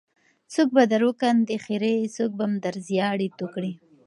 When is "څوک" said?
0.53-0.67, 2.15-2.31